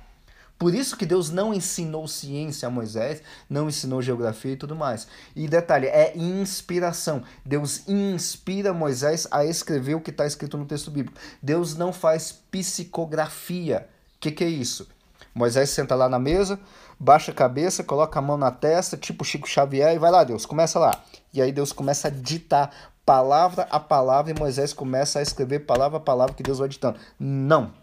Por 0.62 0.76
isso 0.76 0.96
que 0.96 1.08
Deus 1.08 1.32
não 1.32 1.52
ensinou 1.52 2.08
ciência 2.08 2.68
a 2.68 2.70
Moisés, 2.70 3.24
não 3.50 3.68
ensinou 3.68 4.00
geografia 4.00 4.52
e 4.52 4.56
tudo 4.56 4.76
mais. 4.76 5.08
E 5.36 5.48
detalhe, 5.48 5.88
é 5.88 6.16
inspiração. 6.16 7.24
Deus 7.44 7.90
inspira 7.90 8.72
Moisés 8.72 9.28
a 9.32 9.44
escrever 9.44 9.96
o 9.96 10.00
que 10.00 10.12
está 10.12 10.24
escrito 10.24 10.60
no 10.60 10.68
texto 10.68 10.92
bíblico. 10.92 11.20
Deus 11.42 11.76
não 11.76 11.92
faz 11.92 12.32
psicografia. 12.52 13.90
O 14.18 14.20
que, 14.20 14.30
que 14.30 14.44
é 14.44 14.48
isso? 14.48 14.88
Moisés 15.34 15.72
senta 15.72 15.96
lá 15.96 16.08
na 16.08 16.20
mesa, 16.20 16.60
baixa 17.00 17.32
a 17.32 17.34
cabeça, 17.34 17.84
coloca 17.84 18.20
a 18.20 18.22
mão 18.22 18.38
na 18.38 18.52
testa, 18.52 18.96
tipo 18.96 19.26
Chico 19.26 19.50
Xavier, 19.50 19.96
e 19.96 19.98
vai 19.98 20.12
lá, 20.12 20.24
Deus, 20.24 20.46
começa 20.46 20.78
lá. 20.78 20.92
E 21.34 21.42
aí 21.42 21.52
Deus 21.52 21.72
começa 21.72 22.08
a 22.08 22.12
ditar 22.12 22.70
palavra 23.04 23.68
a 23.72 23.80
palavra 23.80 24.32
e 24.32 24.40
Moisés 24.40 24.74
começa 24.74 25.18
a 25.18 25.24
escrever 25.24 25.62
palavra 25.62 25.98
a 25.98 26.02
palavra 26.02 26.36
que 26.36 26.44
Deus 26.44 26.60
vai 26.60 26.70
ditando. 26.70 27.00
Não. 27.20 27.81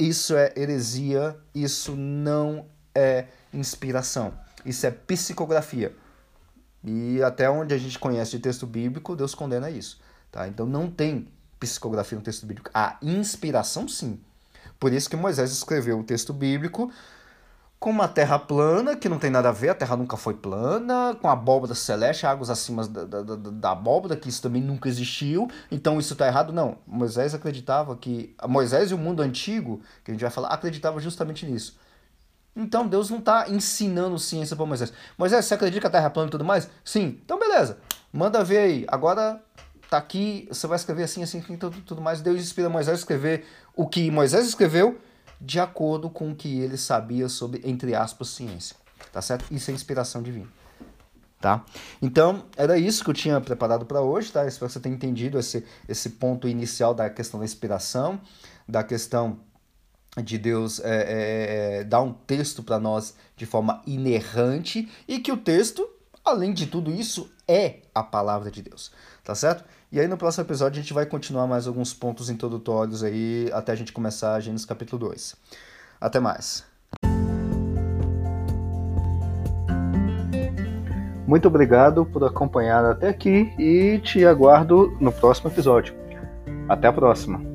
Isso 0.00 0.34
é 0.34 0.54
heresia, 0.56 1.36
isso 1.54 1.94
não 1.94 2.64
é 2.94 3.26
inspiração, 3.52 4.32
isso 4.64 4.86
é 4.86 4.90
psicografia. 4.90 5.94
E 6.82 7.22
até 7.22 7.50
onde 7.50 7.74
a 7.74 7.78
gente 7.78 7.98
conhece 7.98 8.30
de 8.30 8.38
texto 8.38 8.66
bíblico, 8.66 9.14
Deus 9.14 9.34
condena 9.34 9.68
isso. 9.68 10.00
Tá? 10.32 10.48
Então 10.48 10.64
não 10.64 10.90
tem 10.90 11.28
psicografia 11.58 12.16
no 12.16 12.24
texto 12.24 12.46
bíblico. 12.46 12.70
A 12.72 12.96
inspiração, 13.02 13.86
sim. 13.86 14.18
Por 14.78 14.90
isso 14.90 15.10
que 15.10 15.16
Moisés 15.16 15.52
escreveu 15.52 16.00
o 16.00 16.02
texto 16.02 16.32
bíblico 16.32 16.90
com 17.80 17.88
uma 17.88 18.06
terra 18.06 18.38
plana, 18.38 18.94
que 18.94 19.08
não 19.08 19.18
tem 19.18 19.30
nada 19.30 19.48
a 19.48 19.52
ver, 19.52 19.70
a 19.70 19.74
terra 19.74 19.96
nunca 19.96 20.14
foi 20.14 20.34
plana, 20.34 21.16
com 21.18 21.26
a 21.26 21.32
abóbora 21.32 21.74
celeste, 21.74 22.26
águas 22.26 22.50
acima 22.50 22.86
da, 22.86 23.04
da, 23.06 23.22
da, 23.22 23.36
da 23.36 23.70
abóbora, 23.70 24.14
que 24.16 24.28
isso 24.28 24.42
também 24.42 24.60
nunca 24.60 24.86
existiu, 24.86 25.50
então 25.70 25.98
isso 25.98 26.12
está 26.12 26.26
errado. 26.26 26.52
Não, 26.52 26.76
Moisés 26.86 27.34
acreditava 27.34 27.96
que. 27.96 28.36
Moisés 28.46 28.90
e 28.90 28.94
o 28.94 28.98
mundo 28.98 29.22
antigo, 29.22 29.80
que 30.04 30.10
a 30.10 30.14
gente 30.14 30.20
vai 30.20 30.30
falar, 30.30 30.48
acreditava 30.48 31.00
justamente 31.00 31.46
nisso. 31.46 31.78
Então 32.54 32.86
Deus 32.86 33.08
não 33.08 33.18
está 33.18 33.48
ensinando 33.48 34.18
ciência 34.18 34.54
para 34.54 34.66
Moisés. 34.66 34.92
Moisés, 35.16 35.46
você 35.46 35.54
acredita 35.54 35.80
que 35.80 35.86
a 35.86 35.90
terra 35.90 36.06
é 36.08 36.10
plana 36.10 36.28
e 36.28 36.32
tudo 36.32 36.44
mais? 36.44 36.68
Sim, 36.84 37.18
então 37.24 37.38
beleza. 37.38 37.78
Manda 38.12 38.44
ver 38.44 38.58
aí. 38.58 38.84
Agora 38.88 39.42
tá 39.88 39.96
aqui, 39.96 40.46
você 40.50 40.66
vai 40.66 40.76
escrever 40.76 41.04
assim, 41.04 41.22
assim, 41.22 41.40
tudo, 41.40 41.80
tudo 41.80 42.02
mais. 42.02 42.20
Deus 42.20 42.42
inspira 42.42 42.68
Moisés 42.68 42.98
a 42.98 43.00
escrever 43.00 43.46
o 43.74 43.88
que 43.88 44.10
Moisés 44.10 44.46
escreveu 44.46 45.00
de 45.40 45.58
acordo 45.58 46.10
com 46.10 46.30
o 46.30 46.34
que 46.34 46.60
ele 46.60 46.76
sabia 46.76 47.28
sobre, 47.28 47.62
entre 47.64 47.94
aspas, 47.94 48.28
ciência. 48.28 48.76
Tá 49.12 49.22
certo? 49.22 49.46
Isso 49.50 49.70
é 49.70 49.74
inspiração 49.74 50.22
divina. 50.22 50.48
Tá? 51.40 51.64
Então, 52.02 52.44
era 52.54 52.76
isso 52.76 53.02
que 53.02 53.08
eu 53.08 53.14
tinha 53.14 53.40
preparado 53.40 53.86
para 53.86 54.02
hoje, 54.02 54.30
tá? 54.30 54.46
Espero 54.46 54.66
que 54.66 54.74
você 54.74 54.80
tenha 54.80 54.94
entendido 54.94 55.38
esse, 55.38 55.64
esse 55.88 56.10
ponto 56.10 56.46
inicial 56.46 56.92
da 56.92 57.08
questão 57.08 57.40
da 57.40 57.46
inspiração, 57.46 58.20
da 58.68 58.84
questão 58.84 59.40
de 60.22 60.36
Deus 60.36 60.80
é, 60.80 60.90
é, 60.90 61.78
é 61.78 61.84
dar 61.84 62.02
um 62.02 62.12
texto 62.12 62.62
para 62.62 62.78
nós 62.78 63.14
de 63.36 63.46
forma 63.46 63.80
inerrante 63.86 64.86
e 65.08 65.18
que 65.18 65.32
o 65.32 65.36
texto, 65.36 65.88
além 66.24 66.52
de 66.52 66.66
tudo 66.66 66.90
isso, 66.90 67.30
é 67.46 67.80
a 67.94 68.02
palavra 68.02 68.50
de 68.50 68.62
Deus, 68.62 68.92
tá 69.24 69.34
certo? 69.34 69.64
E 69.92 69.98
aí 69.98 70.06
no 70.06 70.16
próximo 70.16 70.44
episódio 70.44 70.78
a 70.78 70.82
gente 70.82 70.94
vai 70.94 71.04
continuar 71.06 71.46
mais 71.46 71.66
alguns 71.66 71.92
pontos 71.92 72.30
introdutórios 72.30 73.02
aí 73.02 73.50
até 73.52 73.72
a 73.72 73.74
gente 73.74 73.92
começar 73.92 74.34
a 74.34 74.40
Gênesis 74.40 74.64
capítulo 74.64 75.08
2. 75.08 75.34
Até 76.00 76.20
mais. 76.20 76.64
Muito 81.26 81.46
obrigado 81.46 82.04
por 82.04 82.24
acompanhar 82.24 82.84
até 82.84 83.08
aqui 83.08 83.52
e 83.58 84.00
te 84.00 84.24
aguardo 84.24 84.96
no 85.00 85.12
próximo 85.12 85.48
episódio. 85.48 85.94
Até 86.68 86.88
a 86.88 86.92
próxima! 86.92 87.49